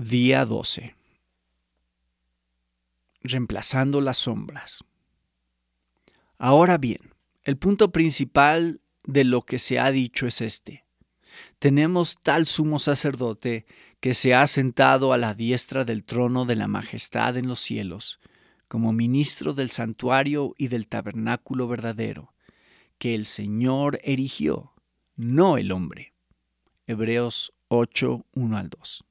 Día 0.00 0.44
12. 0.44 0.94
Reemplazando 3.20 4.00
las 4.00 4.18
sombras. 4.18 4.84
Ahora 6.38 6.78
bien, 6.78 7.00
el 7.42 7.56
punto 7.56 7.90
principal 7.90 8.80
de 9.02 9.24
lo 9.24 9.42
que 9.42 9.58
se 9.58 9.80
ha 9.80 9.90
dicho 9.90 10.28
es 10.28 10.40
este. 10.40 10.84
Tenemos 11.58 12.16
tal 12.20 12.46
sumo 12.46 12.78
sacerdote 12.78 13.66
que 13.98 14.14
se 14.14 14.36
ha 14.36 14.46
sentado 14.46 15.12
a 15.12 15.18
la 15.18 15.34
diestra 15.34 15.84
del 15.84 16.04
trono 16.04 16.44
de 16.44 16.54
la 16.54 16.68
majestad 16.68 17.36
en 17.36 17.48
los 17.48 17.58
cielos, 17.58 18.20
como 18.68 18.92
ministro 18.92 19.52
del 19.52 19.68
santuario 19.68 20.54
y 20.56 20.68
del 20.68 20.86
tabernáculo 20.86 21.66
verdadero, 21.66 22.34
que 22.98 23.16
el 23.16 23.26
Señor 23.26 23.98
erigió, 24.04 24.74
no 25.16 25.56
el 25.56 25.72
hombre. 25.72 26.14
Hebreos 26.86 27.52
8, 27.66 28.24
1 28.32 28.56
al 28.56 28.70
2. 28.70 29.07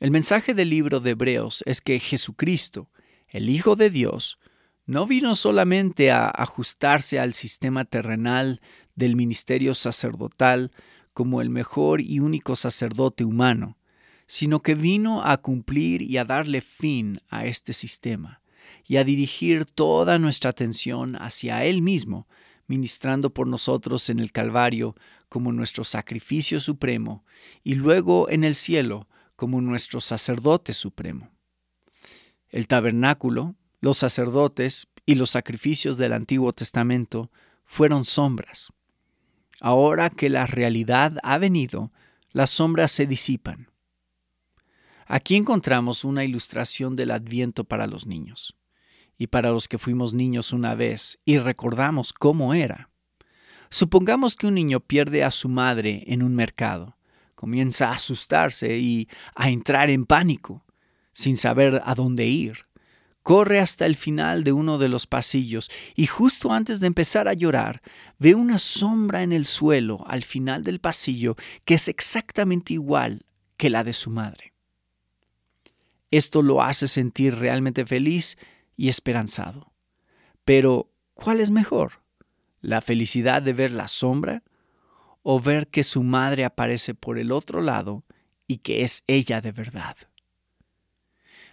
El 0.00 0.12
mensaje 0.12 0.54
del 0.54 0.70
libro 0.70 1.00
de 1.00 1.10
Hebreos 1.10 1.64
es 1.66 1.80
que 1.80 1.98
Jesucristo, 1.98 2.88
el 3.26 3.50
Hijo 3.50 3.74
de 3.74 3.90
Dios, 3.90 4.38
no 4.86 5.08
vino 5.08 5.34
solamente 5.34 6.12
a 6.12 6.28
ajustarse 6.28 7.18
al 7.18 7.34
sistema 7.34 7.84
terrenal 7.84 8.60
del 8.94 9.16
ministerio 9.16 9.74
sacerdotal 9.74 10.70
como 11.14 11.40
el 11.40 11.50
mejor 11.50 12.00
y 12.00 12.20
único 12.20 12.54
sacerdote 12.54 13.24
humano, 13.24 13.76
sino 14.28 14.62
que 14.62 14.76
vino 14.76 15.24
a 15.24 15.36
cumplir 15.38 16.02
y 16.02 16.16
a 16.18 16.24
darle 16.24 16.60
fin 16.60 17.20
a 17.28 17.46
este 17.46 17.72
sistema 17.72 18.40
y 18.86 18.98
a 18.98 19.04
dirigir 19.04 19.64
toda 19.64 20.20
nuestra 20.20 20.50
atención 20.50 21.16
hacia 21.16 21.64
Él 21.64 21.82
mismo, 21.82 22.28
ministrando 22.68 23.34
por 23.34 23.48
nosotros 23.48 24.08
en 24.10 24.20
el 24.20 24.30
Calvario 24.30 24.94
como 25.28 25.50
nuestro 25.50 25.82
sacrificio 25.82 26.60
supremo 26.60 27.24
y 27.64 27.74
luego 27.74 28.30
en 28.30 28.44
el 28.44 28.54
cielo 28.54 29.08
como 29.38 29.60
nuestro 29.60 30.00
sacerdote 30.00 30.72
supremo. 30.72 31.30
El 32.48 32.66
tabernáculo, 32.66 33.54
los 33.80 33.96
sacerdotes 33.96 34.88
y 35.06 35.14
los 35.14 35.30
sacrificios 35.30 35.96
del 35.96 36.12
Antiguo 36.12 36.52
Testamento 36.52 37.30
fueron 37.64 38.04
sombras. 38.04 38.72
Ahora 39.60 40.10
que 40.10 40.28
la 40.28 40.46
realidad 40.46 41.18
ha 41.22 41.38
venido, 41.38 41.92
las 42.32 42.50
sombras 42.50 42.90
se 42.90 43.06
disipan. 43.06 43.70
Aquí 45.06 45.36
encontramos 45.36 46.02
una 46.02 46.24
ilustración 46.24 46.96
del 46.96 47.12
adviento 47.12 47.62
para 47.62 47.86
los 47.86 48.08
niños, 48.08 48.56
y 49.18 49.28
para 49.28 49.52
los 49.52 49.68
que 49.68 49.78
fuimos 49.78 50.14
niños 50.14 50.52
una 50.52 50.74
vez 50.74 51.20
y 51.24 51.38
recordamos 51.38 52.12
cómo 52.12 52.54
era. 52.54 52.90
Supongamos 53.70 54.34
que 54.34 54.48
un 54.48 54.54
niño 54.54 54.80
pierde 54.80 55.22
a 55.22 55.30
su 55.30 55.48
madre 55.48 56.02
en 56.08 56.24
un 56.24 56.34
mercado 56.34 56.97
comienza 57.38 57.90
a 57.90 57.92
asustarse 57.92 58.78
y 58.78 59.08
a 59.36 59.48
entrar 59.48 59.90
en 59.90 60.06
pánico, 60.06 60.64
sin 61.12 61.36
saber 61.36 61.80
a 61.84 61.94
dónde 61.94 62.26
ir. 62.26 62.66
Corre 63.22 63.60
hasta 63.60 63.86
el 63.86 63.94
final 63.94 64.42
de 64.42 64.50
uno 64.50 64.76
de 64.76 64.88
los 64.88 65.06
pasillos 65.06 65.70
y 65.94 66.06
justo 66.06 66.50
antes 66.50 66.80
de 66.80 66.88
empezar 66.88 67.28
a 67.28 67.34
llorar, 67.34 67.80
ve 68.18 68.34
una 68.34 68.58
sombra 68.58 69.22
en 69.22 69.32
el 69.32 69.46
suelo 69.46 70.04
al 70.08 70.24
final 70.24 70.64
del 70.64 70.80
pasillo 70.80 71.36
que 71.64 71.74
es 71.74 71.86
exactamente 71.86 72.72
igual 72.72 73.24
que 73.56 73.70
la 73.70 73.84
de 73.84 73.92
su 73.92 74.10
madre. 74.10 74.52
Esto 76.10 76.42
lo 76.42 76.60
hace 76.60 76.88
sentir 76.88 77.36
realmente 77.36 77.86
feliz 77.86 78.36
y 78.76 78.88
esperanzado. 78.88 79.72
Pero, 80.44 80.90
¿cuál 81.14 81.38
es 81.38 81.52
mejor? 81.52 82.02
¿La 82.60 82.80
felicidad 82.80 83.42
de 83.42 83.52
ver 83.52 83.70
la 83.70 83.86
sombra 83.86 84.42
o 85.30 85.40
ver 85.40 85.68
que 85.68 85.84
su 85.84 86.02
madre 86.02 86.46
aparece 86.46 86.94
por 86.94 87.18
el 87.18 87.32
otro 87.32 87.60
lado 87.60 88.02
y 88.46 88.58
que 88.58 88.82
es 88.82 89.04
ella 89.06 89.42
de 89.42 89.52
verdad. 89.52 89.94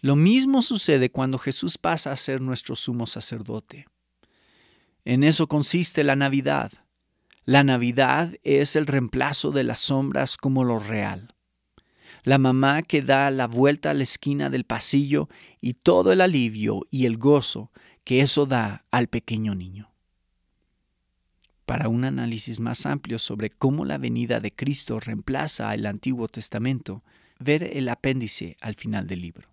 Lo 0.00 0.16
mismo 0.16 0.62
sucede 0.62 1.10
cuando 1.10 1.36
Jesús 1.36 1.76
pasa 1.76 2.10
a 2.10 2.16
ser 2.16 2.40
nuestro 2.40 2.76
sumo 2.76 3.06
sacerdote. 3.06 3.86
En 5.04 5.22
eso 5.22 5.48
consiste 5.48 6.02
la 6.02 6.16
Navidad. 6.16 6.72
La 7.44 7.62
Navidad 7.62 8.36
es 8.42 8.74
el 8.74 8.86
reemplazo 8.86 9.50
de 9.50 9.64
las 9.64 9.80
sombras 9.80 10.38
como 10.38 10.64
lo 10.64 10.78
real. 10.78 11.34
La 12.22 12.38
mamá 12.38 12.80
que 12.80 13.02
da 13.02 13.30
la 13.30 13.46
vuelta 13.46 13.90
a 13.90 13.94
la 13.94 14.04
esquina 14.04 14.48
del 14.48 14.64
pasillo 14.64 15.28
y 15.60 15.74
todo 15.74 16.10
el 16.12 16.22
alivio 16.22 16.86
y 16.90 17.04
el 17.04 17.18
gozo 17.18 17.70
que 18.02 18.22
eso 18.22 18.46
da 18.46 18.86
al 18.90 19.08
pequeño 19.08 19.54
niño 19.54 19.90
para 21.68 21.90
un 21.90 22.06
análisis 22.06 22.60
más 22.60 22.86
amplio 22.86 23.18
sobre 23.18 23.50
cómo 23.50 23.84
la 23.84 23.98
venida 23.98 24.40
de 24.40 24.54
Cristo 24.54 25.00
reemplaza 25.00 25.68
al 25.68 25.84
Antiguo 25.84 26.26
Testamento, 26.26 27.04
ver 27.38 27.62
el 27.62 27.90
apéndice 27.90 28.56
al 28.62 28.74
final 28.74 29.06
del 29.06 29.20
libro. 29.20 29.50